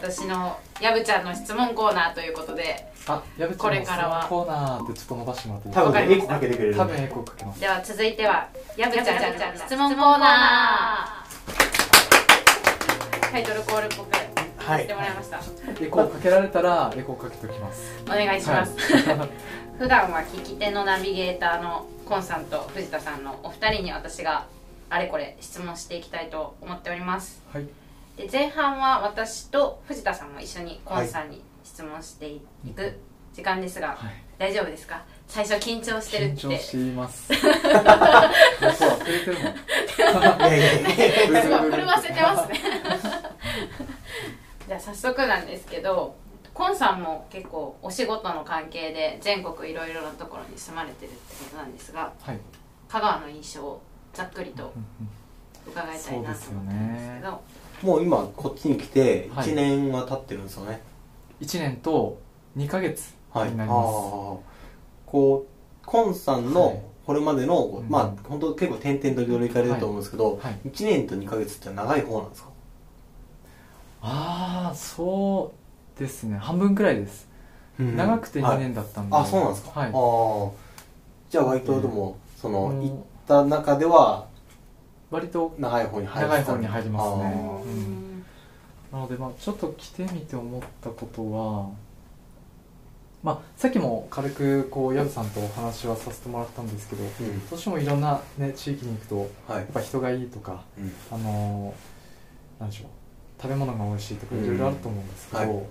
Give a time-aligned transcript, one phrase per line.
[0.00, 6.38] 私のやぶちゃんの質問コーナーということであやぶちゃんのこれからは質問コーナーってちょっと伸ばしてもらっていい多分エコか？
[6.40, 9.12] けてくれる多分エコーかけますでは続いてはやぶちゃんの
[9.56, 11.28] 質問コーナー。
[13.32, 14.16] タイトルコールっぽく
[14.64, 14.82] はい。
[14.82, 15.40] してもらいました、
[15.82, 18.02] エコーかけられたらエコーかけておきます。
[18.04, 19.28] お願いします、はい。
[19.78, 24.46] 普段は聞き手のナビゲーターのコンさんと藤田さんのお二人に私が
[24.90, 27.42] あれこれ質問していきたいと思っております。
[27.52, 27.66] はい
[28.18, 32.40] で前半は私と藤田さんも一緒にコンさんに質問してい
[32.74, 32.98] く
[33.32, 34.12] 時間ですが、はい。
[34.38, 35.04] 大丈夫ですか？
[35.28, 36.40] 最初緊張してるって。
[36.42, 37.28] 緊張しています。
[37.32, 39.54] そう忘れてるもん。
[42.18, 42.58] てますね。
[44.66, 46.14] じゃあ早速なんですけど
[46.52, 52.38] コンさんも結構お仕事の関係で全国いろいろなところに住まれてるってことなんですがはい。
[52.88, 53.80] 香川の印象を
[54.12, 54.72] ざっくりと
[55.66, 57.42] 伺いたいなと思ってるんですけど
[57.82, 59.48] もう今こっちに来てはい。
[59.48, 60.82] 1年は経ってるんですよね。
[61.40, 62.18] 1年と
[62.56, 63.88] 2ヶ月はい、ああになります、
[65.06, 66.54] こうコンさんはい。
[66.54, 67.88] のこれまでの、こううん。
[67.88, 70.68] まあ本当結構点々といろいろ行かれると思うんですけど、はい。
[70.68, 72.48] 1年と2ヶ月って長い方なんですか？
[74.02, 75.52] ああそ
[75.96, 76.36] うですね。
[76.38, 77.28] 半分くらいです、
[77.78, 79.88] 長くて2はい年だったんで、あそうなんですか、はい。
[79.88, 80.50] ああ
[81.30, 82.80] じゃあ割とでも、そのうん。
[82.82, 84.27] 行った中では
[85.10, 87.24] 割と長い方に入る長い方に入りますね。
[87.24, 88.24] あうん。
[88.92, 91.70] なのでまあちょっと来てみて思ったことは
[93.22, 97.48] まあさっきも軽くこうヤブさんとお話はさせてもらったんですけどーうん。
[97.48, 99.16] どうしてもいろんな、ね、地域に行くと
[99.52, 99.62] はい。
[99.62, 100.92] やっぱ人がいいとかうん。
[101.10, 102.88] あのーなんでしょう
[103.40, 105.66] 食べ物が美味しいとかいろいろあると思うんですけど、うんはい。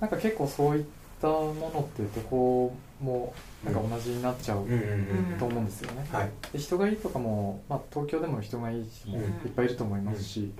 [0.00, 0.84] なんか結構そういっ
[1.20, 4.76] たものってどこもなんか同じになっちゃううんうん
[5.32, 6.30] うんと思うんですよね、はい。
[6.52, 9.24] で人がいいとかも、まあ、東京でも人がいい人もうん。
[9.24, 10.52] いっぱいいると思いますし、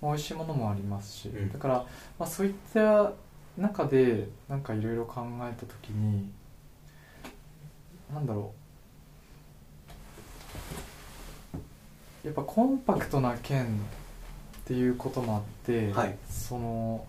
[0.00, 1.52] まあ、美味しいものもありますし、うん。
[1.52, 1.74] だから、
[2.18, 3.12] まあ、そういった
[3.58, 6.30] 中でなんかいろいろ考えた時に
[8.12, 8.52] なんだろ
[12.24, 12.26] う。
[12.26, 13.80] やっぱコンパクトな県
[14.60, 16.16] っていうこともあって、はい。
[16.28, 17.06] その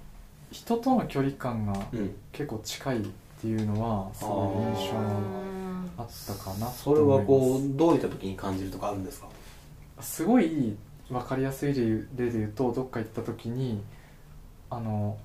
[0.51, 2.15] 人との距離感がうん。
[2.31, 3.01] 結構近いっ
[3.41, 5.01] ていうのはすごい印象が
[5.97, 9.27] あったかなそれはこうどういった時に感じるとかあるんですか？
[10.01, 10.75] すごい
[11.09, 13.81] 分かりやすい例例で言うとどっか行った時に
[14.69, 15.17] あの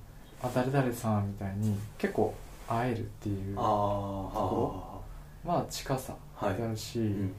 [0.43, 2.33] あ誰々さんみたいに結構
[2.67, 5.01] 会えるっていうあこ
[5.45, 6.55] あまあ近さはい。
[6.55, 7.33] であるし、うん。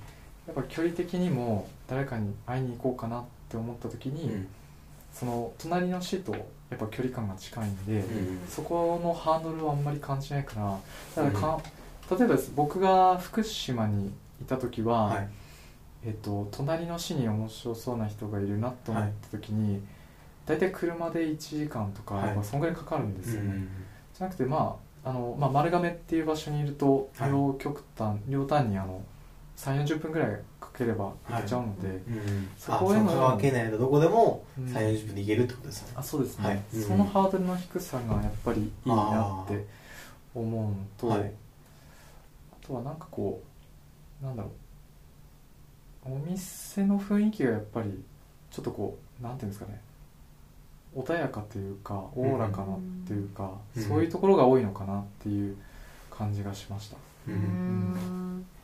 [0.46, 4.48] やっぱ距離的にも誰かに会いに行こうかなって思った時に、うん
[5.18, 10.54] その隣の市とやっぱ距離感が近いんで、うんそこのハードルはあんまり感じないか
[11.16, 11.60] らだからか、
[12.16, 15.28] 例えばです僕が福島にいた時は、はい。
[16.04, 19.82] えっと、隣の市に面白そうな人がいるなと思った時に、
[20.46, 22.34] 大体車で1時間とか、はい。
[22.34, 23.68] まあそんぐらいかかるんですよね、うん
[24.16, 27.30] じゃなくてまああの、まあ、丸亀っていう場所にいるとはい。
[27.30, 29.02] 両極端、両端にあの
[29.56, 34.64] 3 4 0分ぐらいかければ行けちゃうので、うんそこへのあその香川県内のどこでもうん。
[34.66, 35.92] 3 4 0分で行けるってことですね。
[35.96, 36.38] あそうです。
[36.38, 36.82] ね、はいうん。
[36.82, 39.66] そのハードルの低さがやっぱりいいなって
[40.34, 41.32] 思うのと、はい。
[42.62, 43.42] あとはなんかこ
[44.22, 44.52] うなんだろう。
[46.10, 48.02] お店の雰囲気がやっぱり
[48.50, 49.80] ちょっとこうなんていうんですかね。
[50.96, 55.56] 穏やかというかおおらかなっていうか、うんそういうところが多いのかなっていう
[56.10, 56.96] 感じがしました。
[57.28, 58.17] ううんん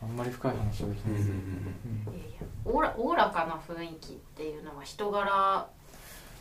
[0.04, 5.66] あんまり深い話はできうんうんないです、いやいやおおらおおらかな雰囲気っていうのは人柄。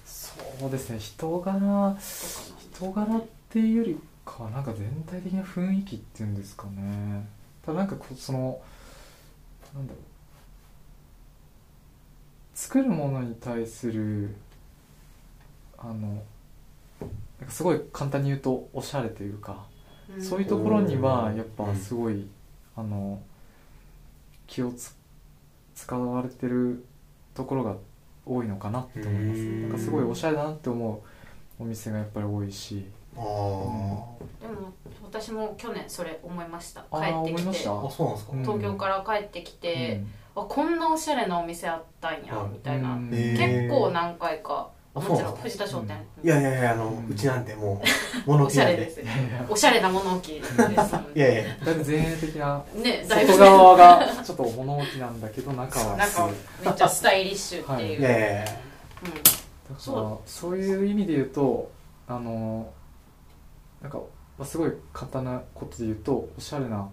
[0.06, 1.00] そうですね。
[1.00, 7.26] 人柄人柄っていうよりかはなんか全体的な雰囲気っていうんですかね。
[7.66, 8.60] ただなんかこうその
[9.74, 10.04] なんだろう。
[12.54, 14.36] 作るものに対する
[15.78, 19.66] あのなんかすごい簡単に言うとおしゃれというか、
[20.20, 22.28] そういうところにはやっぱすごい、
[22.76, 23.22] あの
[24.48, 24.96] 気をつ
[25.76, 26.86] 使われてる
[27.34, 27.76] ところが
[28.26, 29.42] 多いのかなって思います。
[29.42, 29.62] うん。
[29.64, 31.04] なんかすごいおしゃれだなって思
[31.60, 32.86] うお店がやっぱり多いし。
[33.16, 33.22] あー。
[33.22, 34.74] でも
[35.04, 36.82] 私も去年それ思いました。
[36.92, 37.16] 帰ってきて。
[37.18, 37.86] 思いました？
[37.86, 38.34] あそうなんですか？
[38.34, 38.42] うん。
[38.42, 40.04] 東京から帰ってきて、
[40.36, 42.50] あこんなおしゃれなお店あったんや、はい。
[42.52, 47.08] みたいな、結構何回かあもちろん藤田商店、いやいやいやあのうん。
[47.10, 47.82] うちなんても
[48.28, 48.82] う 物おしゃ置なんで。
[48.82, 49.02] れです
[49.50, 50.54] おしゃれな物置です
[51.16, 51.44] いやいや。
[51.66, 52.64] だいぶ前衛的な
[53.08, 55.98] 外側がちょっと物置なんだけど中は。
[55.98, 56.30] なんか
[56.64, 58.04] めっちゃスタイリッシュっていう、い。
[58.04, 58.46] やいやいや。
[58.46, 58.56] だか
[59.70, 61.72] らそそういう意味で言うと
[62.08, 62.72] あの
[63.82, 63.98] なんか、
[64.38, 66.88] まあ、すごい簡単なことで言うとおしゃれな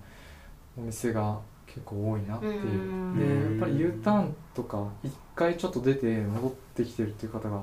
[0.78, 2.62] お店が結構多いなっていう。
[2.62, 3.58] うん。
[3.58, 7.60] でやっぱり U ターンとか一回ちょっと出て戻ってきてるっていう方が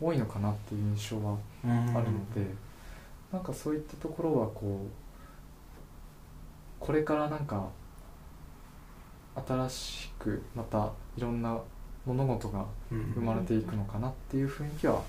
[0.00, 1.70] 多いのかなっていう印象はうん。
[1.96, 2.54] あるので、
[3.32, 4.90] なんかそういったところはこう
[6.80, 7.68] これからなんか
[9.46, 11.58] 新しくまたいろんな
[12.06, 15.02] 物事がうん生まれていくのかなっていう雰囲気は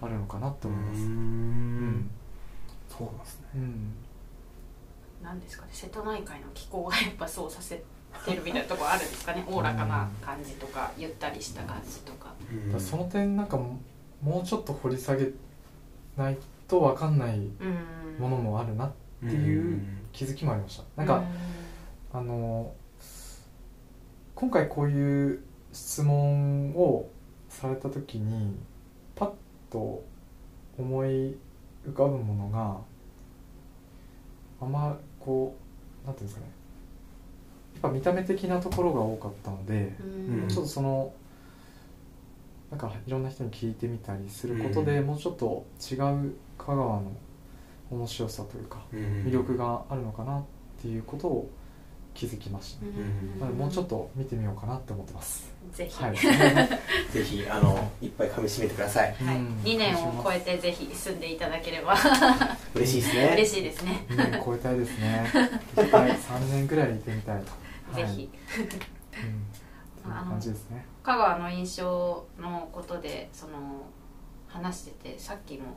[0.00, 1.00] あるのかなと思います。
[1.00, 1.88] ううん。
[1.90, 2.10] ん
[2.88, 3.46] そうなんですね。
[3.56, 3.92] うん。
[5.22, 5.70] なんですかね。
[5.72, 7.76] 瀬戸内海の気候がやっぱそうさせ
[8.24, 9.44] てるみたいなところあるんですかね。
[9.48, 12.32] おおらかな感じとかゆったりした感じとか。
[12.72, 12.80] うん。
[12.80, 13.58] その点なんか
[14.22, 15.30] ももうちょっと掘り下げ
[16.16, 16.36] ない
[16.66, 17.52] と分かんないうん
[18.18, 19.80] ものもあるなっていう
[20.12, 20.84] 気づきもありました。
[20.96, 21.22] なんか、
[22.12, 22.72] あの
[24.34, 25.42] 今回こういう
[25.72, 27.08] 質問を
[27.48, 28.56] された時に
[29.14, 29.30] パッ
[29.70, 30.04] と
[30.78, 31.36] 思い
[31.86, 32.78] 浮かぶものが
[34.60, 35.56] あんまこ
[36.04, 36.52] うなんていうんですかね。
[37.74, 39.94] やっぱ見た目的なところが多かったので、
[40.48, 41.12] ちょっとその
[42.70, 45.06] なんかいろんな人に聞いてみたりすることで、うん。
[45.06, 47.12] もうちょっと違う香川の
[47.90, 50.44] 面白さというか魅力があるのかなっ
[50.82, 51.50] ていうことを
[52.12, 52.92] 気づきました、ね
[53.34, 53.40] うん。
[53.40, 56.16] なのでもうちょっと見てみようかなって思ってます、ぜひ、はい。
[57.10, 59.14] ぜひあのいっぱい噛み締めてください。
[59.14, 59.36] はい。
[59.36, 61.96] うん2年を超えてぜひ住んでいただければ。
[62.74, 63.30] 嬉しいですね。
[63.34, 64.04] 嬉しいですね。
[64.08, 65.26] 2年超えたいですね。
[65.74, 67.46] 一回3年ぐらいいてみたいと、
[67.94, 68.12] ぜはい。
[68.12, 69.57] ひうん
[70.08, 70.84] な感じですね。
[71.02, 73.86] 香川の印象のことでその
[74.48, 75.76] 話しててさっきも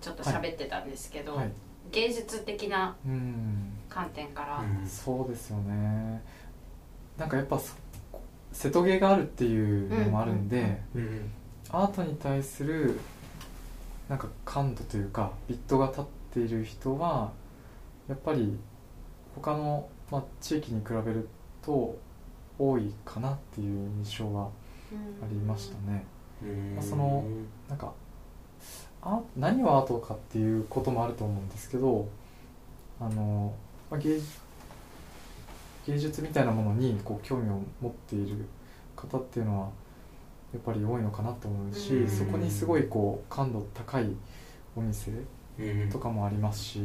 [0.00, 1.52] ちょっと喋ってたんですけど、はい。
[1.90, 3.72] 芸術的なうん。
[3.88, 4.86] 観点から、うん。
[4.86, 6.22] そうですよね。
[7.16, 7.74] なんかやっぱそ
[8.52, 11.30] 瀬戸芸があるっていうのもあるんで、うんうん。
[11.70, 12.98] アートに対する
[14.08, 17.30] なんか感度というかビットが立っている人は
[18.08, 18.58] やっぱり
[19.34, 21.28] 他の、まあ、地域に比べる
[21.62, 21.98] と
[22.58, 24.48] 多いかなっていう印象は
[25.22, 26.04] ありましたね。
[26.42, 26.74] うん。
[26.74, 27.24] まあその
[27.68, 27.92] なんか
[29.02, 32.08] あ何をアートかっていうこともあると思うんですけど
[33.00, 33.54] あの、
[33.90, 34.18] まあ、芸
[35.86, 38.44] 芸術みたいなものにこう興味を持っている
[38.96, 39.68] 方っていうのは
[40.52, 42.08] やっぱり多いのかなと思うし、うん。
[42.08, 44.06] そこにすごいこう感度高い
[44.76, 45.12] お店
[45.58, 45.90] うん。
[45.90, 46.80] とかもありますし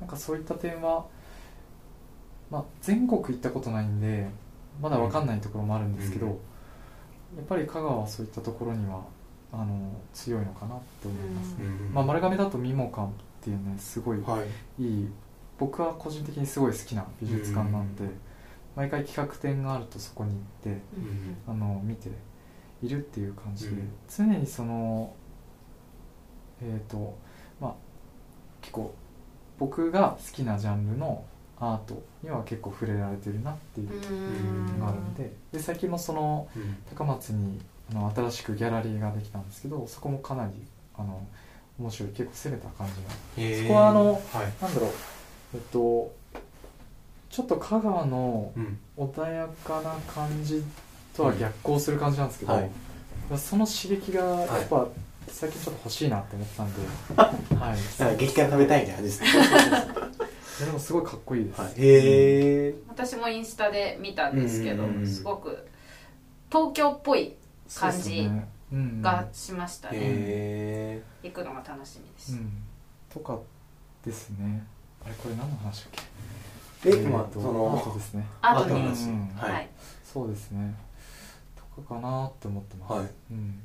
[0.00, 1.06] なんかそういった点は、
[2.50, 4.28] まあ、全国行ったことないんで
[4.80, 6.32] まだ分かんないところもあるんですけど、うん。
[6.32, 6.36] や
[7.42, 9.02] っぱり香川はそういったところには
[9.52, 11.90] あの強いのかなって思います、うん。
[11.92, 14.42] まあ、丸亀だとミモカンっていうねすごいは
[14.78, 14.82] い。
[14.82, 15.08] いい
[15.58, 18.10] 僕は個人的にすごい好きな美術館なんで、うん。
[18.76, 21.36] 毎回企画展があるとそこに行ってうん。
[21.46, 22.10] あの見て
[22.82, 23.90] いるっていう感じで、うん。
[24.08, 25.14] 常にその
[26.62, 27.16] えっ、と
[27.60, 27.74] まあ
[28.60, 28.94] 結構
[29.58, 31.24] 僕が好きなジャンルの
[31.58, 33.94] アートには結構触れられてるなっていうう
[34.74, 34.78] ん。
[34.78, 36.76] のがあるのでで最近もそのうん。
[36.94, 37.60] 高松に
[37.90, 40.52] あの新しくギャラリーができたんですけどそこもかなり
[40.98, 41.22] あの
[41.78, 43.62] 面白い結構攻めた感じのへー。
[43.62, 44.22] そこはあのはい。
[44.62, 44.90] なんだろう
[45.54, 46.12] えっと
[47.30, 48.78] ちょっと香川のうん。
[48.98, 50.62] 穏やかな感じ
[51.14, 52.70] とは逆行する感じなんですけど、はい。
[53.36, 54.86] その刺激がやっぱ
[55.28, 56.80] 最近ちょっと欲しいなって思ったんで、
[57.56, 59.28] はい、激辛食べたいみたいな感じですね
[60.64, 61.70] でもすごいかっこいいです、はい。
[61.72, 61.74] へ
[62.68, 64.90] え私もインスタで見たんですけど、うん。
[64.90, 65.66] うんうんすごく
[66.50, 67.34] 東京っぽい
[67.68, 68.48] そうですよね。
[68.72, 72.52] うんがしましたね、へ行くのが楽しみです、うん、
[73.12, 73.38] とか
[74.04, 74.66] ですね。
[75.04, 75.90] あれこれ何の話だっ
[76.82, 76.90] け？
[76.90, 78.26] えーまあとそのアートですね。
[78.42, 79.08] アートの話。
[79.36, 79.68] はい。
[80.04, 80.74] そうですね。
[81.54, 83.10] とかかなって思ってます、はい。
[83.30, 83.60] うん、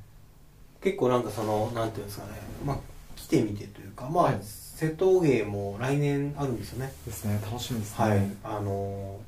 [0.81, 2.33] 結構なんかそのなんていうんですかね。
[2.63, 2.77] まあ
[3.15, 4.39] 来てみてというかまあ、はい
[4.81, 6.91] 瀬戸芸も来年あるんですよね。
[7.05, 7.39] ですね。
[7.45, 8.03] 楽しみですね。
[8.03, 8.19] はい。
[8.43, 9.19] あの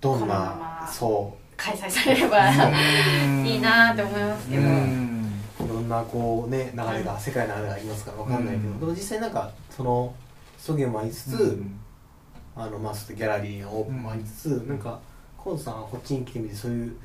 [0.00, 3.46] どんなまそ開催されればうん。
[3.46, 5.32] いいなって思いますけど、うん。
[5.60, 8.80] ういろんなこうね流れが世界の流れがありますからわかんないけど、うん。
[8.80, 10.14] でも実際なんかその
[10.56, 11.78] 瀬戸芸もありつつ、うん。
[12.56, 14.98] あのまあ、ギャラリーのオープンもありつつ、なんか
[15.36, 16.96] コンさんはこっちに来てみてそういう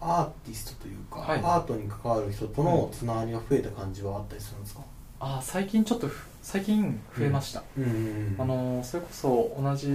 [0.00, 1.40] アーティストというか、はい。
[1.40, 4.82] アートに関わる人とのつながりが増えた感じはあったりするんですか、
[5.26, 9.88] あ最近ちょっとふ最近増えました、うんうんあのそれこそ同じ、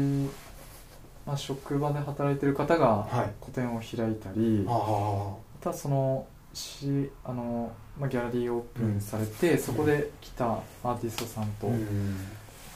[1.28, 3.34] まあ、職場で働いてる方がはい。
[3.40, 10.46] 個展を開いたり、ああまたそのしあの、まあ、ギャラリーオープンされて、そこで来た
[10.84, 12.18] アーティストさんと、うん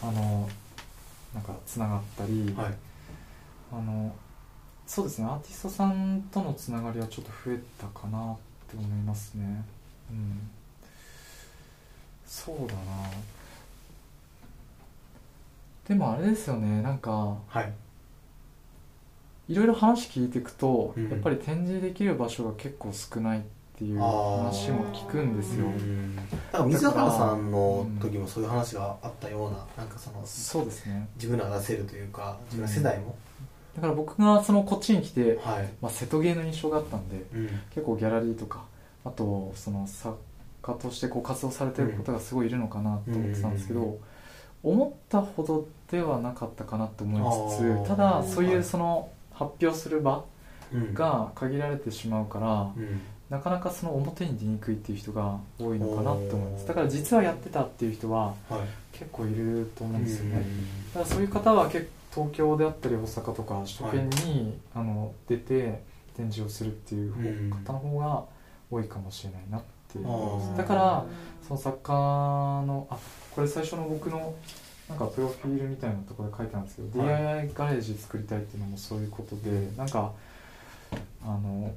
[0.04, 0.48] あの
[1.34, 2.74] なんかつながったり、はい。
[3.72, 4.14] あの
[4.86, 8.38] そうですねアーティストさんとのつながりはちょっと増えたかなっ
[8.70, 9.66] て思いますね。
[10.12, 10.52] うん
[12.26, 12.80] そうだな。
[15.88, 17.74] でもあれですよねなんかはい。
[19.50, 21.10] いろいろ話聞いていくと、うん。
[21.10, 23.42] やっぱり展示できる場所が結構少ないっ
[23.74, 25.66] っていう話も聞くんですよ。
[25.66, 26.16] うん。
[26.16, 31.08] だから水原さんの時もそういう話があったようななんかそのそうですね。
[31.16, 33.16] 自分らが出せるというか自分ら世代も、
[33.76, 37.48] だから僕がそのこっちに来て、はい、まあ、瀬戸芸の印象があったんでうん。
[37.74, 38.64] 結構ギャラリーとか
[39.04, 40.18] あとその作
[40.64, 43.98] 家としてこう活動されてる方がすごいいるのかなと思ってたんですけど、うん。
[44.64, 50.24] 思ったほどではなかったかなと思いつつただそういはいうその発表する場
[50.74, 50.94] うん。
[50.94, 53.02] が限られてしまうからうん。
[53.30, 56.68] なかなかその表に出にくいっていう人が多いのかなって思います。
[56.68, 58.60] だから実はやってたっていう人ははい。
[58.94, 60.94] 結構いると思うんですよね、うん。
[60.94, 65.82] だからそういう方は結構東京であったり大阪とか首都圏に、あの出て
[66.16, 67.50] 展示をするっていううん。
[67.50, 68.24] 方の方が
[68.70, 69.68] 多いかもしれないなって
[70.00, 70.08] いう。
[70.08, 70.58] あー。
[70.58, 71.06] だから
[71.48, 72.98] その作家のあ
[73.32, 74.34] これ最初の僕の
[74.90, 77.08] なんかプロフィールみたいなところで書いてあるんですけど、はい。
[77.08, 80.12] DIY ガレージ作りたいっていうのもそういうことでなんか
[81.24, 81.74] あの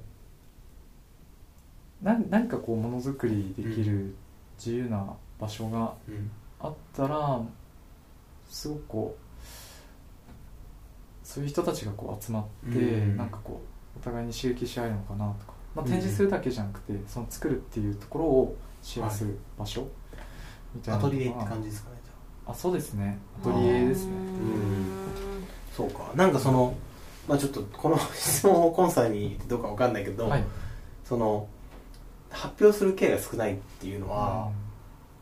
[2.03, 4.15] な何かこうものづくりできる
[4.59, 6.31] 自由な場所がうん。
[6.59, 7.43] あったら
[8.49, 9.27] すごくこう
[11.23, 13.17] そういう人たちがこう集まって、うん。
[13.17, 19.87] なんかこうお互いに刺激し合えるのかなとか、まあ、うん展示するだけじゃなくて、その作るっていうところをシェアする場所、
[20.75, 22.55] みたいアなのがトリエって感じですかねじゃあ。
[22.55, 23.19] そうですね。
[23.43, 24.13] アトリエですね。
[25.73, 26.11] あそうか。
[26.15, 26.75] なんかその
[27.29, 30.45] まあちょっとこの質問をコンサーにどうかわかんないけど、はい。
[31.05, 31.47] その
[32.31, 34.51] 発表する機会が少ないっていうのは、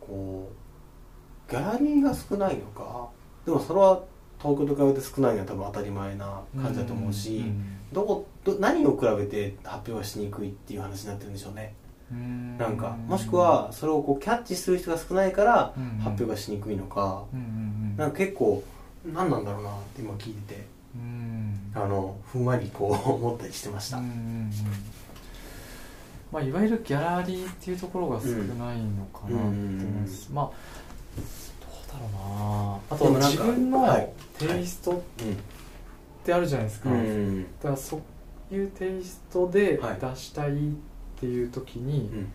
[0.00, 0.50] こ
[1.49, 3.08] うギャラリーが少ないのか
[3.44, 4.02] でもそれは
[4.44, 11.74] 東京と比べて少ないのは多分当たり前な感じだと思うし、んどこど何を比べて発表がしにくいっていう話になってるんでしょうね。
[12.12, 12.58] うん。
[12.58, 15.98] なんかもしくはそれをこうキャッチする人が少ないからうん。
[15.98, 17.96] 発表がしにくいのか、うんうんうん。
[17.96, 18.62] なんか結構
[19.06, 21.72] 何なんだろうなって今聞いててうん。
[21.74, 24.50] あのふんわりこう思ったりしてました、うんうんうん。
[26.30, 30.50] まあ、いわゆるギャラリーっていうところが少ないのかなって思います、まあ
[31.94, 32.80] だろうな。
[32.90, 34.12] あと自分のはい。
[34.38, 35.00] テイストっ
[36.24, 37.42] てあるじゃないですか、うん。
[37.42, 38.00] だからそ
[38.50, 39.98] ういうテイストではい。
[40.00, 40.54] 出したいっ
[41.16, 42.32] ていう時に、うん。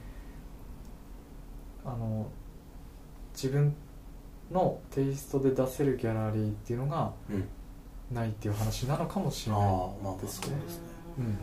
[1.85, 2.27] あの
[3.33, 3.73] 自分
[4.51, 7.47] のテイストで出せるギャラリーっていうのがうん。
[8.11, 9.69] ないっていう話なのかもしれああない。
[9.69, 10.83] まあまあですねそうですね。
[11.19, 11.37] うん。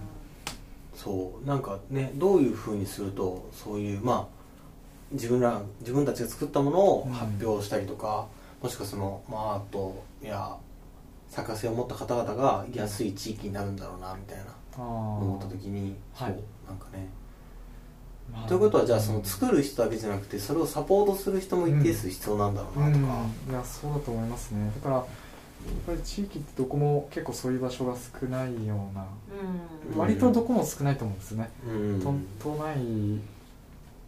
[0.94, 1.46] そう。
[1.46, 4.35] なんかねどういうふうにするとそういうまあ
[5.12, 8.26] 自分ら自分たちが作ったものを発表したりとか、
[8.62, 10.56] もしくはその、まあ、アートや
[11.28, 14.44] 作家性を持った方々がいやすい地域になるんだろうなみたいな
[14.82, 17.08] 思った時にそう、はいなんかね。
[18.32, 18.48] まあ。
[18.48, 22.92] ということはじゃあその作る人だけじゃなくてそれをサポートする人も一定数必要なんだろううん。
[22.92, 24.70] なとか、いやそうだと思いますね。
[24.76, 25.04] だからやっ
[25.86, 29.06] ぱり地域ってどこも結構そういう場所が少ないような、
[29.92, 29.98] うん。
[29.98, 32.00] 割とどこも少ないと思うんですよね、うん。
[32.40, 32.76] 都都内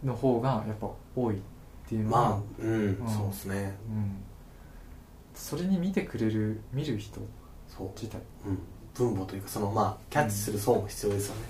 [0.03, 1.39] の方がやっぱ多いっ
[1.87, 2.97] ていうのは、まあうん、ん。
[3.07, 3.75] そうですね。
[3.89, 4.15] うん、
[5.33, 7.19] それに見てくれる見る人
[7.67, 8.59] そう、自体、うん、
[8.93, 11.41] 分母というかそのまあキャッチする層も必要ですよね、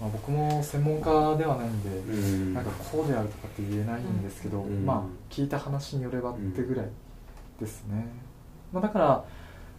[0.00, 2.54] まあ、僕も専門家ではないんで、うん。
[2.54, 4.84] なんかこうであるとかって言えないんですけど、うん。
[4.84, 5.02] まあ
[5.32, 6.88] 聞いた話によればってぐらい
[7.60, 8.06] ですね、
[8.72, 9.24] まあ、だから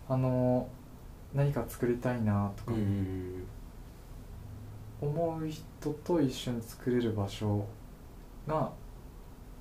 [0.07, 0.67] あの
[1.33, 3.45] 何か作りたいなとかうん
[5.01, 7.65] 思う人と一緒に作れる場所
[8.47, 8.71] が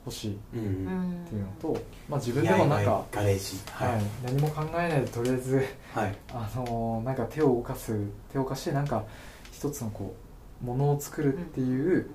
[0.06, 0.60] 欲しいっうん。
[0.60, 3.58] うんていうのと、まあ、自分でもなんか、ガレージ。
[3.72, 4.02] ははい。
[4.02, 6.16] い、何も考えないでとりあえずはい。
[6.30, 7.98] あのなんか手を動かす
[8.32, 9.04] 手を動かしてなんか
[9.52, 10.14] 一つのこ
[10.62, 12.10] うものを作るっていう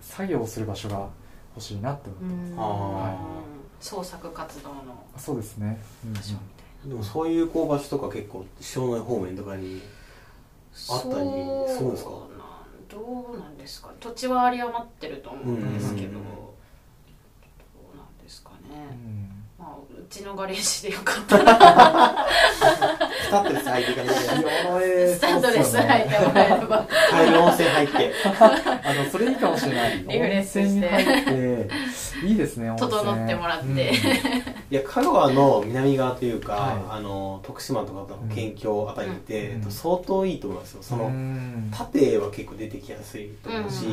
[0.00, 1.08] 作業をする場所が
[1.56, 3.42] 欲しいなって思ってます、あ
[3.80, 4.74] 創作活動の
[5.16, 6.10] そうですね、うん。
[6.10, 9.82] うん場所みたいでもそういうこう場所とか結構庄内方面とかにな
[10.90, 11.14] あったり
[11.74, 12.10] するんですか？
[12.10, 12.48] そうなん
[12.88, 13.90] どうなんですか。
[14.00, 16.24] 土地は有り余ってると思うんですけど、うん。
[16.24, 16.30] ど
[17.94, 18.56] うなんですかね、
[18.92, 19.27] うん
[19.68, 21.36] まあ、うちのガレージでよかった。
[21.38, 24.02] らスタッドレス履いていか
[25.40, 26.88] ドレス履いてもらえれば。
[27.42, 28.14] 温泉入って。
[28.24, 29.98] あのそれいいかもしれない。
[29.98, 30.88] リフレッシュして。
[30.88, 32.26] 温泉に入って。
[32.26, 33.66] いいですね温泉整ってもらって。
[33.66, 33.78] うん。
[33.78, 33.82] い
[34.70, 36.98] や香川の南側というか、はい。
[36.98, 39.56] あの徳島とかの県境あたりって、うん。
[39.58, 40.82] えっと相当いいと思いますよ。
[40.82, 41.70] その、うん。
[41.70, 43.92] 縦は結構出てきやすいと思うし、うん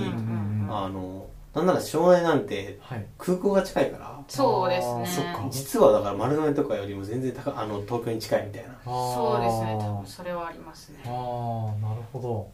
[0.70, 0.78] うん。
[0.78, 3.06] あのなんなら庄内なんてはい。
[3.18, 4.22] 空港が近いから。
[4.28, 5.06] そうですね。
[5.08, 5.48] そっか。
[5.50, 8.76] 実はだから丸の内とかよりも全然高あの東京に近いみたいな。
[8.84, 9.78] そうですね。
[9.80, 11.00] 多あ分それはありますね。
[11.06, 12.50] あーなるほど。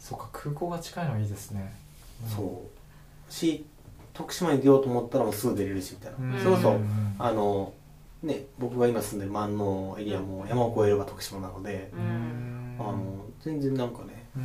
[0.00, 1.72] そうか空港が近いのはいいですね。
[2.26, 3.32] そう。
[3.32, 3.64] し
[4.12, 6.38] 徳島に出ようと思ったらもうすぐ出れるしみたいな、うん。
[6.40, 6.72] それこそう。
[6.74, 7.14] ん。
[7.18, 7.72] あの
[8.22, 12.76] ね僕が今住んでる万能エリアも山を越えれば徳島なので、うん。
[12.80, 14.40] あの全然なんかね、う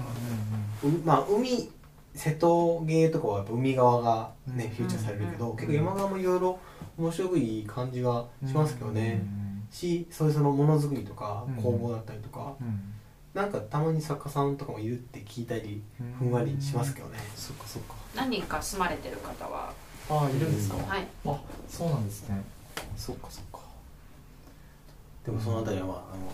[0.87, 0.99] んうん。
[0.99, 1.69] うまあ海
[2.17, 4.69] 瀬戸芸とかはやっぱ海側がね、うん。
[4.71, 6.59] フューチャーされるけど、うん結構山側もいろいろ
[6.97, 12.93] 面白くいい感じがしますけどね、うんしそういうそのものづくりとかうん工房だったりとか、うん
[13.33, 15.83] なんかたまに作家さんとかもいるって聞いたり
[16.17, 17.93] ふんわりしますけどね、そっかそっか。
[18.15, 19.71] 何人か住まれてる方は？
[20.09, 20.83] ああいるんですか、うん。
[20.87, 21.07] はい。
[21.25, 22.41] あそうなんですね。
[22.95, 23.59] そっかそっか。
[25.23, 26.31] でもそのあたりは、まあ、あの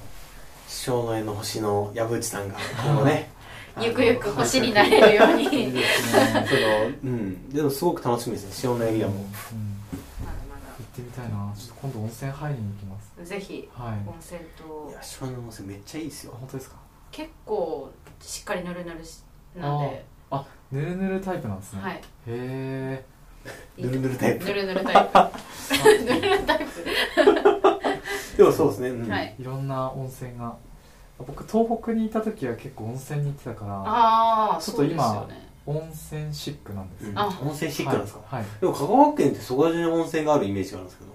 [0.68, 3.30] 師匠の絵の星の藪内さんが今後ね
[3.82, 5.44] ゆくゆく星になれるように。
[5.44, 6.46] いいですね。
[6.48, 7.50] そのうん。
[7.50, 8.54] でもすごく楽しみですね。
[8.54, 9.22] 師匠のエリアも、うん。
[9.22, 11.54] まだま行ってみたいな。
[11.58, 13.14] ちょっと今度温泉入りに行きます。
[13.18, 13.94] だぜひはい。
[14.08, 14.90] 温泉と。
[14.92, 16.36] いや師匠の温泉めっちゃいいですよ。
[16.40, 16.76] 本当ですか
[17.12, 19.24] 結構しっかりぬるぬるし
[19.56, 20.06] なんで。
[20.32, 21.82] あぬるぬるタイプなんですね。
[21.82, 21.96] はい。
[21.96, 23.06] へえ
[23.78, 24.46] ぬるぬるタイプ。
[24.46, 25.20] ぬるぬるタイプ。
[26.06, 28.38] ぬるぬるタイプ。
[28.38, 29.10] でもそうですね、うん。
[29.10, 29.36] はい。
[29.38, 30.56] いろんな温泉が
[31.26, 35.50] 僕東北にいた時は結構温泉に行ってたからああちょっと今ね。
[35.66, 37.18] 温泉シックなんです、うん。
[37.20, 41.14] あ温泉シックなんですか、はい、はいでも香川県ってそこら中に温泉があるイメージがあるんですけど。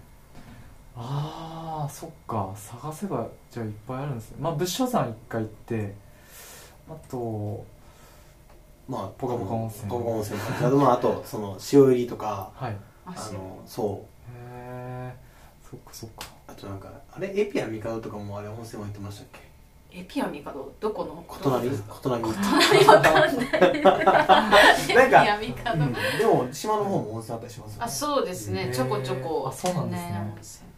[0.96, 2.50] ああそっか。
[2.56, 4.36] 探せばじゃあいっぱいあるんですね。
[4.40, 5.94] まあ仏生山一回行って
[6.88, 7.64] あと
[8.88, 9.90] まあポカポカ温泉。
[9.90, 10.40] ポカポカ温泉。
[10.40, 12.72] とかあとまああとその塩入りとかはい。
[12.72, 14.30] へああそうのそう。
[14.34, 15.14] え
[15.70, 16.26] そっかそっか。
[16.46, 19.47] あとなんかあれエピアミカドとかもあれ温泉入ってましたっけ？
[20.00, 21.24] えピアミカドどこの？
[21.26, 23.82] 琴波琴波何わかんない。
[24.94, 25.92] なんかピアミカド、うん。
[25.92, 27.84] でも島の方も温泉あったりしますよね。
[27.84, 28.70] あそうですね。
[28.72, 29.90] ちょこちょこあそうなん
[30.34, 30.68] ですね。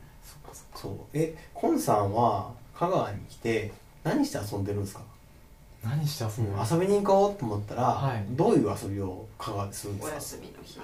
[0.74, 0.92] そう。
[1.12, 3.72] えコンさんは香川に来て
[4.04, 5.02] 何して遊んでるんですか、
[5.84, 8.24] 何して遊ぶの、遊びに行こうと思ったら、はい。
[8.30, 10.16] どういう遊びを香川でするんでおすか？
[10.16, 10.80] 休みの日。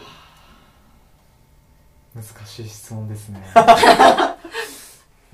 [2.15, 3.41] 難しい質問ですね。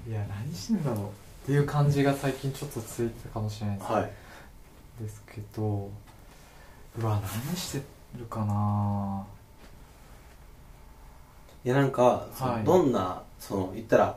[0.09, 1.07] いや何してんだろう
[1.43, 4.11] っていう感じが最近ちょっと続いてたかもしれないです,、はい。
[5.01, 5.91] ですけど
[7.01, 7.83] うわ何して
[8.19, 9.27] るかな？
[11.65, 12.65] いやなんか、そのはい。
[12.65, 14.17] どんなその言ったら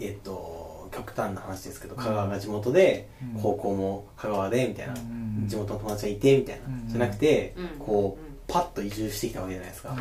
[0.00, 3.42] えっ、と極端な話ですけど香川が地元で、うん。
[3.42, 5.02] 高校も香川でみたいな、うんう
[5.44, 8.34] ん地元の友達がいてみたいな、うんじゃなくて、うんこううん。
[8.46, 9.96] パッと移住してきたわけじゃないですか、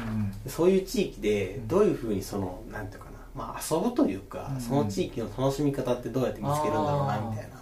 [0.47, 1.67] そういう地域でうん。
[1.67, 7.62] どういうふうにそのなんていうかなまあ遊ぶというか、うんその地域の楽しみ方ってどうやって見つけるんだろうなみたいな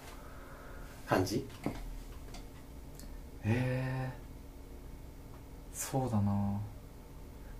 [1.08, 1.48] 感じ？
[3.44, 6.60] えー、そうだな。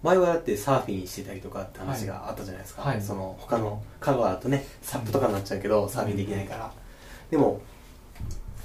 [0.04, 3.02] 前はだってサーフィンしてたりとかって話があったじゃないですか、はい。
[3.02, 6.72] その他の香川だとねサップとかになっちゃうけど、サーフィンできないから。
[7.30, 7.62] でも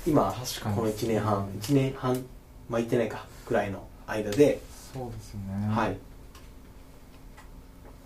[0.07, 0.35] 今
[0.75, 2.25] この1年半1年半
[2.69, 4.61] まあ行ってないかくらいの間で、
[4.93, 5.69] そうですよね。
[5.69, 5.97] はい。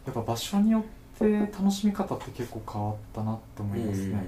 [0.06, 0.88] やっぱ場所によって
[1.28, 4.26] 楽しみ方って結構変わったなって思いますね、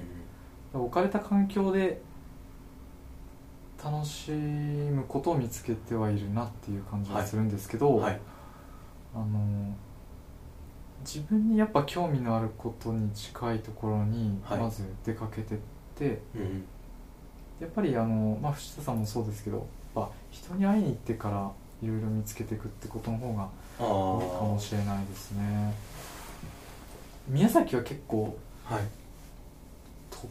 [0.73, 2.01] 置かれた環境で
[3.83, 8.19] 楽しむことを見つけてはいるなっていう感じがするんですけど、はい。
[9.15, 9.75] あの
[11.05, 14.59] 自分にやっぱ興味のあることに近いところにはい。
[14.59, 15.57] まず出かけてっ
[15.95, 16.65] て、うん
[17.59, 21.51] やっぱりあの、まあ、藤田さんもそうですけどや人に会いに行ってから
[21.81, 25.73] いろいろ見つけていくってことの方があいいかもあしれないですね
[27.27, 28.81] 宮崎は結構はい。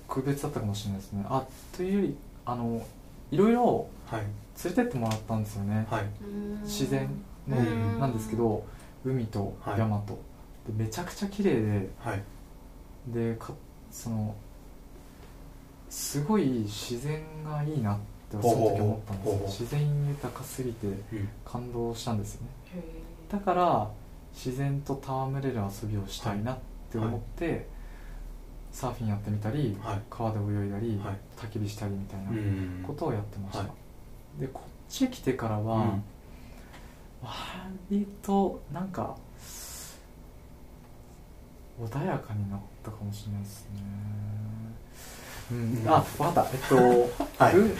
[0.07, 1.25] 特別だったかもしれないですね。
[1.29, 1.45] あ
[1.77, 2.85] というよりあの
[3.31, 4.21] いろいろはい。
[4.65, 5.87] 連れてってもらったんですよね。
[5.91, 6.05] はい。
[6.63, 7.09] 自然。
[7.49, 8.01] のうん。
[8.01, 8.65] なんですけど
[9.05, 9.79] 海とはい。
[9.79, 10.19] 山と、
[10.67, 11.91] でめちゃくちゃ綺麗で。
[11.99, 12.23] はい。
[13.09, 13.53] でか
[13.91, 14.35] その
[15.91, 17.99] すごい自然がいいなっ
[18.31, 19.33] てその時思ったんですよ。
[19.33, 21.29] ほうほうほうほう自然豊かすぎてうん。
[21.45, 22.49] 感動したんですよね。
[22.77, 22.83] へ
[23.31, 23.91] だから
[24.35, 26.63] 自然と戯れる遊びをしたいなって
[26.99, 27.69] 思って、
[28.71, 30.03] サーフィンやってみたり、はい。
[30.09, 31.17] 川で泳いだり、はい。
[31.37, 32.85] 焚き火したりみたいなうん。
[32.87, 33.71] ことをやってました、は
[34.39, 34.41] い。
[34.41, 36.05] でこっちへ来てからは、うん。
[37.23, 39.17] 割となんか
[41.81, 43.81] 穏やかになったかもしれないですね。
[45.51, 46.47] うん、うんあ分かった。
[46.53, 46.77] えっと、
[47.43, 47.55] はい。
[47.55, 47.77] 文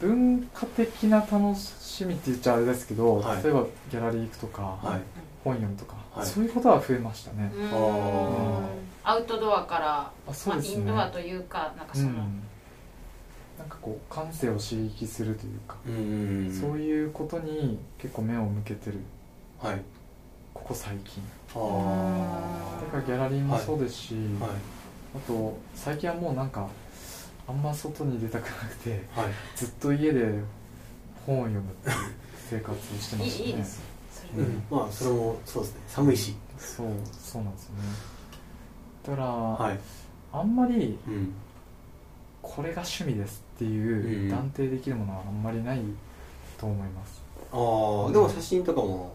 [0.00, 3.42] 文化的な楽しみって言っちゃあれですけど、はい。
[3.42, 5.00] 例えばギャラリー行くとか、はい。
[5.44, 6.26] 本読むとか、はい。
[6.26, 7.52] そういうことは増えましたね、
[9.04, 12.14] アウトドアから、あそうまあ、ですね、インドアというかなんかその、うん、
[13.58, 18.98] なんかこう感性を刺激するというか、うんそういうことに結構目を向けてる。
[19.60, 19.80] はい。
[20.54, 21.22] ここ最近。
[21.54, 24.54] あだからギャラリーもそうですし、あはい。
[25.16, 26.66] あと最近はもうなんか
[27.46, 29.26] あんま外に出たくなくてはい。
[29.54, 30.40] ずっと家で
[31.26, 31.96] 本を読むっていう
[32.50, 33.48] 生活をしてまいしたね。
[33.48, 33.95] いいいです
[34.36, 34.62] うん。
[34.70, 35.80] まあそれもそうですね。
[35.88, 36.34] 寒いし。
[36.58, 37.82] そうそうなんですよね。
[39.04, 39.78] だから、はい。
[40.32, 41.34] あんまりうん。
[42.42, 45.80] これが趣味ですってうんいう断定できるものはあんまりない
[46.58, 47.20] と思います。
[47.52, 47.56] あ
[48.08, 49.12] あでも写真とかも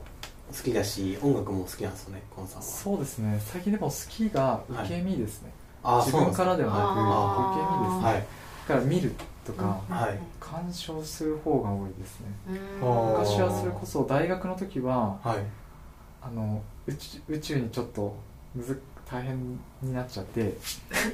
[0.52, 2.64] 好きだし音楽も好きなんですよねコンさんは。
[2.64, 3.42] そうですね。
[3.46, 6.92] 最近でも好きが受け身ですね、ああ自分からではなく
[7.54, 8.26] 受け身ですね、はい。
[8.68, 9.14] だから見る
[9.46, 10.20] とか、はい。
[10.40, 12.28] 鑑賞する方が多いですね。
[12.50, 15.38] 昔はそれこそ大学の時ははい。
[16.22, 18.16] あの宇宙宇宙にちょっっと
[18.54, 20.42] むず大変になっちゃって。
[20.42, 20.56] 宇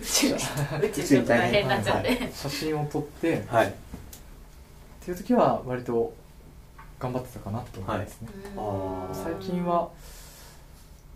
[0.03, 0.37] 宙宇
[0.93, 2.31] 宙ちょっと大変になっちゃって。
[2.33, 3.73] 写真を撮ってっはい。
[4.99, 6.13] ていう時は割と
[6.99, 9.89] 頑張ってたかなと思いますね、あー最近は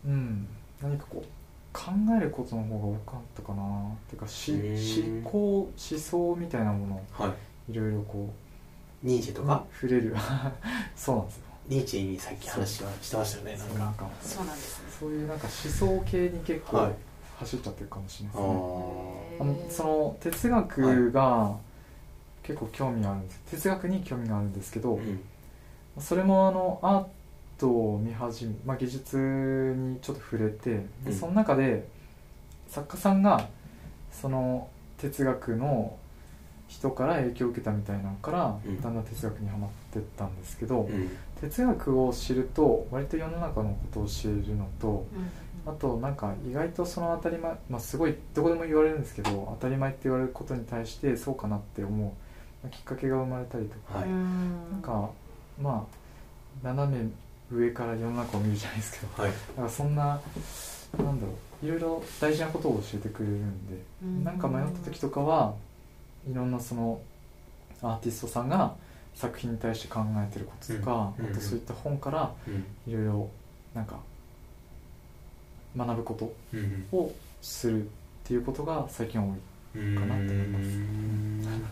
[0.06, 0.48] うん
[0.82, 1.26] 何かこう
[1.74, 4.28] 考えることの方が多かったかなっていうか
[5.24, 7.30] 思考思想みたいなものをは
[7.68, 7.72] い。
[7.72, 8.30] いろいろこ
[9.04, 10.16] うニーチェとか、触れる。
[10.96, 11.44] そうなんですよ。
[11.68, 13.68] ニーチェにさっき話はしてましたよねなんか。
[13.70, 14.86] そうなんかそうなんですね。
[15.00, 16.94] そういうなんか思想系に結構はい。
[17.40, 19.42] 走っちゃってるかもしれあないですね、ー。
[19.42, 21.56] あのその哲学が
[22.44, 23.40] 結構興味があるんです。
[23.52, 25.20] 哲学に興味があるんですけど、うん。
[26.00, 27.06] それもあのアー
[27.62, 31.14] トを見始め、まあ、技術にちょっと触れてでうん。
[31.14, 31.88] その中で
[32.68, 33.48] 作家さんが
[34.12, 35.98] その哲学の
[36.68, 38.82] 人から影響を受けたみたいなのから、うん。
[38.82, 41.10] だんだん哲学にはまってったんですけど、うん。
[41.42, 45.06] 哲学を知ると割と世の中のことを知れるのと
[45.66, 52.14] あとなんか意外とその当たり前、まあ、すごいどこでも言われるんですけど当たり前って言われることに対してそうかなって思うま
[52.66, 54.10] あきっかけが生まれたりとか、はい。
[54.10, 55.10] なんか
[55.60, 55.88] ま
[56.64, 57.10] あ斜め
[57.52, 59.32] 上から世の中を見るじゃないですけどはい。
[59.58, 60.04] なんかそんな
[60.98, 61.34] なんだろ
[61.64, 64.24] ういろいろ大事なことを教えてくれるんで、うん。
[64.24, 65.54] なんか迷った時とかは
[66.30, 67.00] いろんなその
[67.82, 68.76] アーティストさんが
[69.14, 71.26] 作品に対して考えてることとか、うん。
[71.26, 71.32] うん。
[71.32, 72.66] あとそういった本からうん。
[72.92, 73.30] いろいろ
[73.74, 73.98] なんか
[75.78, 76.88] 学ぶことうん。
[76.92, 77.12] を
[77.42, 77.88] するっ
[78.24, 80.66] ていうことが最近は多いうんかなと思います。
[80.66, 81.66] うん。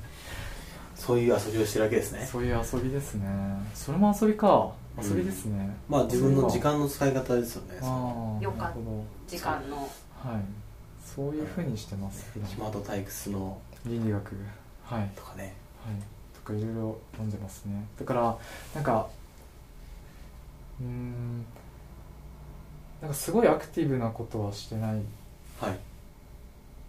[0.96, 2.28] そういう遊びをしてるわけですね。
[2.30, 3.28] そういう遊びですね。
[3.74, 7.80] それも遊びか遊びですね、まあ自分の時間の使い方ですよね。
[7.82, 8.78] ああよかった。
[9.28, 9.78] 時間の。
[9.78, 9.82] ど
[10.30, 10.42] はい。
[11.06, 12.30] そういうふうにしてます。
[12.34, 14.36] 普段スマート退屈の倫理学。
[14.84, 15.00] はい。
[15.00, 15.56] はいとかね。
[16.34, 17.86] とかいろいろ読んでますね。
[17.98, 18.38] だから
[18.76, 19.08] なんか
[20.82, 21.46] うーん
[23.02, 25.02] なんかすごいアクティブなことはしてない
[25.60, 25.80] はい。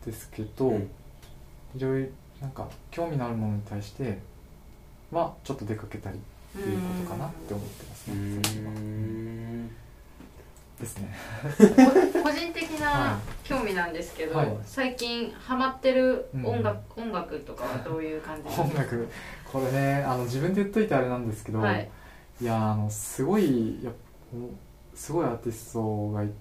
[0.04, 0.90] ですけど、うん。
[1.76, 2.08] いろいろ
[2.40, 4.18] なんか興味のあるものに対して
[5.12, 6.18] はちょっと出かけたり
[6.58, 9.70] いうことかなって思ってますうね
[10.80, 11.14] ですね。
[12.14, 14.56] 個個人的はな興味なんですけど、はい。
[14.64, 18.62] 最近ハマってる音楽、音楽とかはどういう感じですか？
[18.62, 19.08] 音楽。
[19.52, 21.88] これねあの自分で言っといてあれなんですけど、はい。
[22.40, 23.90] いやあのすごいや
[24.94, 26.32] すごいアーティストがいて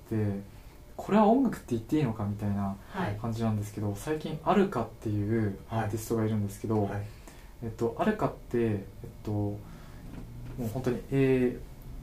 [0.96, 3.18] これは音楽って言っていいのかみたいなはい。
[3.22, 7.02] 感じなんですけど最近アルカっていうアーティストがいるんですけど、はい。
[7.62, 9.58] えっと、アルカって、えっと、
[10.60, 10.98] もう本当に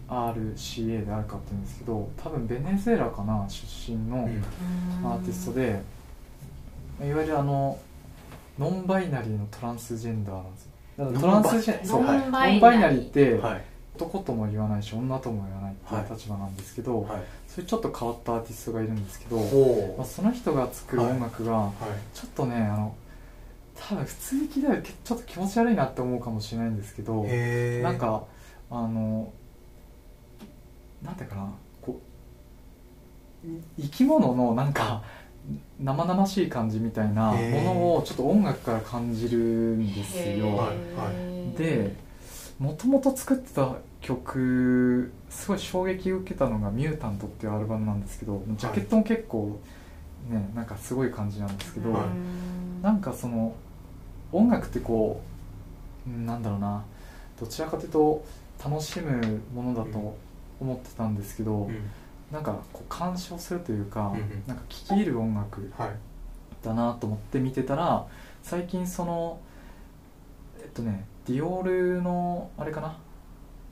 [0.08, 4.42] ARCA でアルカって言うんですけど多分ベネズエラかな出身のうん。
[5.06, 5.82] アーティストで、
[7.04, 7.78] いわゆるあの
[8.58, 11.20] ノンバイナリーのトランスジェンダーなんですよ。
[11.20, 12.52] トランスジェンそうノンバイナリー。
[12.52, 13.64] ノンバイナリーってはい。
[13.96, 17.22] 男とも言わないし女とも言わないっていう立場なんですけど、はい。
[17.48, 21.72] それちょっと変わったアーティストがいるんですけど、ほまあ、その人が作る音楽がはい。
[22.16, 22.94] ちょっとねあの
[23.74, 28.24] 多分普通に聞いたらちょっと気持ち悪いなって思うかもしれないんですけどなんか
[28.70, 29.32] あの
[31.02, 32.00] なんていうかなこ
[33.44, 35.02] うい生き物のなんか
[35.80, 40.72] 生々しい感じみたいなものをちょっと音楽から感じるんですへよ
[41.56, 41.94] で
[42.58, 49.58] もともと作ってた曲すごい衝撃を受けたのが「ミュータント」っていうアルバムなんですけどジャケットも結構
[50.28, 52.02] ねなんかすごい感じなんですけど、はい。
[52.82, 53.54] なんかその
[54.32, 55.20] 音楽ってこ
[56.06, 56.84] ううんなんだろうな
[57.38, 58.24] どちらかというと
[58.64, 60.16] 楽しむものだと
[60.60, 61.90] 思ってたんですけど、うん。
[62.32, 64.42] なんかこう鑑賞するというか、うんうん。
[64.46, 65.90] なんか聴き入る音楽はい。
[66.62, 68.06] だなと思って見てたら
[68.42, 69.38] 最近その
[70.60, 72.98] えっとねディオールのあれかな？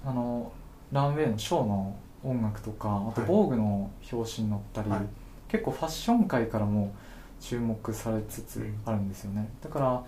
[0.07, 0.53] あの
[0.93, 3.31] ランウェイのショーの音楽とかあとはい。
[3.31, 5.01] 防具の表紙に載ったり、はい。
[5.49, 6.93] 結構ファッション界からも
[7.41, 10.03] 注目されつつあるんですよね、だから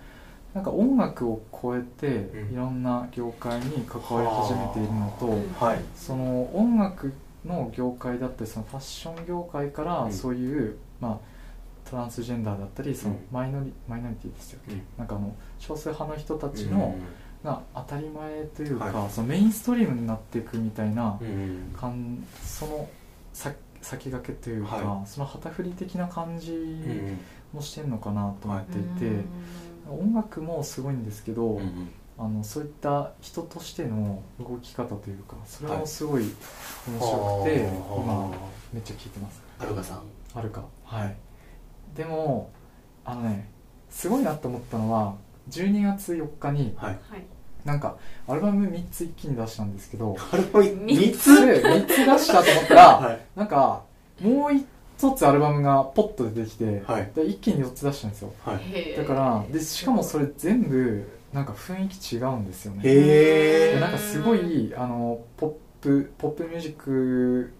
[0.57, 2.53] なんか音楽を超えてうん。
[2.55, 5.29] いろんな業界に関わり始めているのと、
[5.63, 5.81] ははい。
[5.95, 7.13] その音楽
[7.45, 10.13] の業界だったりそのファッション業界からうん。
[10.13, 13.21] そういう、まあ、トランスジェンダーだったりそのうん。
[13.31, 14.83] マイノリマイノリティですようん。
[14.97, 16.97] なんかあの少数派の人たちの、
[17.45, 19.11] が当たり前というか、はい。
[19.11, 22.27] そのメインストリームになっていくみたいなうん。
[22.43, 22.89] その
[23.35, 27.19] さ先駆けというか、はその旗振り的な感じうん。
[27.53, 29.25] もしてんのかなと思っていて、うん
[29.89, 36.23] 音楽もすごいんですけど、うんあのそういった人としての動き方というかそれもすごい
[36.89, 38.31] 面白くて、今
[38.73, 39.43] めっちゃ聞いてます。
[39.59, 40.03] あるかさん。
[40.35, 41.17] あるかはい。
[41.95, 42.51] でも
[43.05, 43.51] あのね
[43.91, 45.15] すごいなと思ったのは
[45.51, 46.99] 12月4日にはい。
[47.11, 47.27] はい。
[47.67, 47.97] なんか
[48.27, 53.21] アルバム3つ一気に出したんですけどあれも三3 3つつ3つ出したと思ったら、はい。
[53.37, 53.83] なんか
[54.23, 54.55] もう
[54.99, 57.11] 一つアルバムがポッと出てきて、はい。
[57.15, 58.33] で一気に4つ出したんですよ。
[58.45, 58.97] はい。
[58.97, 62.81] だからでしかもそれ全部なんか雰囲気違うんですよね。
[62.85, 65.51] へえでなんかすごいあのポッ
[65.83, 67.53] プポップミュージック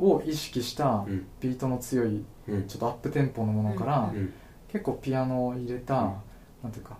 [0.00, 1.26] を意識したうん。
[1.40, 2.66] ビートの強いうん。
[2.66, 4.32] ちょっとアップテンポのものから、うん。
[4.72, 6.00] 結構ピアノを入れた、うん。
[6.64, 6.96] なんていうか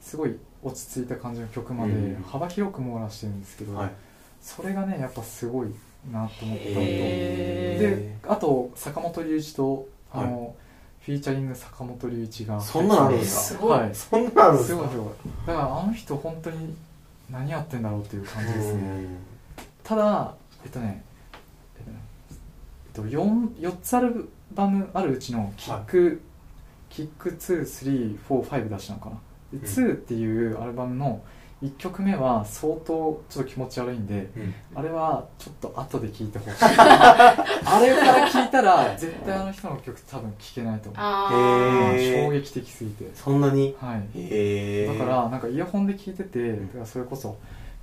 [0.00, 2.22] すごい落ち着いた感じの曲までうん。
[2.22, 3.92] 幅広く網羅してるんですけど、はい。
[4.40, 5.68] それがねやっぱすごい
[6.12, 6.80] なと思ったのと。
[6.80, 7.78] へ
[8.22, 10.54] であと坂本龍一とあの、
[11.02, 12.60] フィーチャリング坂本龍一が。
[12.60, 13.58] そんなのあるんですか？
[13.58, 13.78] すごい。
[13.80, 13.94] はい。
[13.94, 15.08] そんなのあるんですすかごいすごい。
[15.46, 16.76] だからあの人本当に
[17.30, 18.80] 何やってんだろうっていう感じですね。
[18.80, 19.16] うん。
[19.82, 20.34] ただ
[20.64, 21.02] えっとね
[21.78, 21.98] えっとね
[22.30, 26.20] えっと 4, 4つアルバムあるうちのキック、
[26.88, 29.16] キック23455出したのかな。
[29.52, 29.64] でうん。
[29.64, 31.22] 2っていうアルバムの
[31.62, 34.54] 1曲目は相当ちょっと気持ち悪いんでうん。
[34.76, 36.54] あれはちょっと後で聴いてほしい。
[36.64, 41.98] あれから聴いたら絶対あの人の曲多分聴けないと思う。
[41.98, 43.10] 衝撃的すぎて。
[43.14, 43.74] そんなに？
[43.80, 43.98] はい。
[44.18, 46.66] へえだからなんかイヤホンで聴いてて、ん。
[46.68, 47.36] だからそれこそ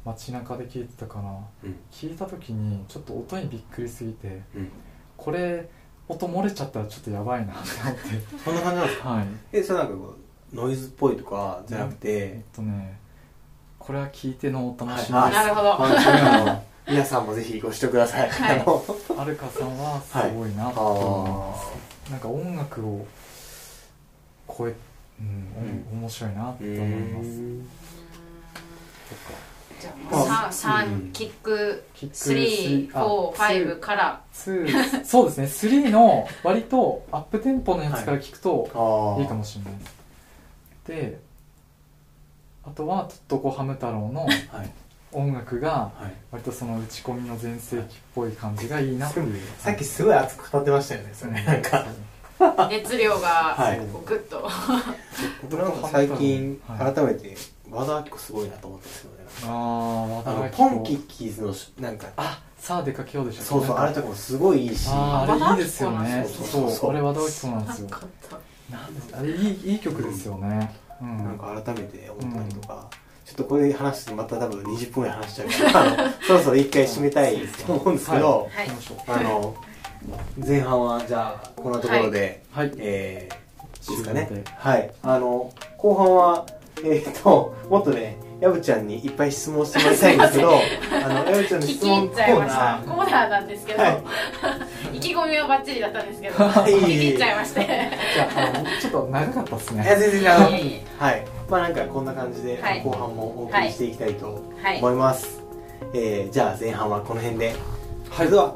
[0.06, 1.30] 街中で聴いてたから
[1.64, 1.76] うん。
[1.92, 4.70] 聞いた時にちょっと音にびっくりすぎてうん。
[5.18, 5.68] これ
[6.08, 8.02] 音漏れちゃったらちょっとやばいなって思って。
[8.42, 9.10] そんな感じなんですか？
[9.10, 9.26] はい。
[9.52, 10.16] えそれなんかこ
[10.54, 13.00] うノイズっぽいとかじゃなくえってとね
[13.86, 15.32] これは聞いてのお楽しみです、はい。
[15.32, 15.78] なるほど。
[16.90, 18.30] 皆さんもぜひご視聴ください。
[18.30, 18.60] はい。
[18.60, 18.84] あの
[19.20, 21.68] アルカさんはすごいなと思います、
[22.08, 23.06] あなんか音楽を
[24.48, 24.74] 超え、
[25.20, 27.28] うん、お面白いなと思います。
[27.30, 27.70] ん。
[29.80, 38.18] じゃあもうあ三うん三キックキック3、4、5から2そうですね3の割とアップテンポのやつから。
[38.18, 38.66] 聞くと
[39.20, 39.96] いいかもしれないです
[40.88, 41.25] で
[42.68, 44.72] あとはトットコハム太郎のはい。
[45.12, 46.14] 音楽がはい。
[46.32, 49.42] 割とその打ち込みの全盛期っぽい感じがいいなっていう。
[49.60, 51.32] さっきすごい熱く語ってましたよねそれ。
[51.32, 51.86] なんか。
[52.70, 53.56] 熱量が
[54.06, 54.50] グッと。
[55.44, 56.94] 僕なんか最近はい。
[56.94, 57.38] 改めて
[57.70, 59.18] 和田アキ子すごいなと思ったんですよね。
[59.46, 64.90] あああの和田アキ子ポンキッキーズのしなんかあさあ出かけようでしょそうそうあれとかもすごいいいし。
[64.92, 65.98] あれいいですよね。
[65.98, 66.70] 和田アキ子なんですよ。
[66.70, 67.90] そうあれ和田アキ子なんですよ
[69.14, 70.76] あれいいいい曲ですよね。
[71.02, 71.18] うん。
[71.18, 72.90] なんか改めて思ったりとか、
[73.26, 78.68] ちょっとこれ話してまた多分20分ぐらい話しちゃうから そろそろ一回締めたいと思うんですけど、はい。
[78.68, 79.56] 行きましょうあの
[80.46, 82.72] 前半はじゃあこんなところで、はい。
[82.78, 84.44] えー、いいですかね。
[84.58, 84.92] はい。
[85.04, 86.46] あの後半は
[86.84, 90.52] えっ、ともっとねやぶちゃんにいっぱい質問してもらいたいんですけど
[91.06, 92.84] あのやぶちゃんの聞質問コーナー。
[92.84, 94.04] コーナーなんですけど、はい
[94.96, 96.48] 意気込みはバッチリだったんですけど い。
[96.48, 97.62] 聞き入っちゃいまして。
[98.14, 100.32] じゃああのちょっと長かったですいやね全然。
[100.36, 101.26] あのはい。
[101.50, 102.82] まあなんかこんな感じではい。
[102.82, 105.42] 後半もお送りしていきたいとはい思います、
[105.94, 107.48] えーじゃあ前半はこの辺で。
[107.48, 107.56] はい。
[108.16, 108.54] それでは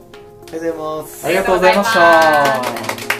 [1.23, 1.99] ありがとうございます。
[1.99, 2.02] あ
[2.49, 3.18] りがとうございました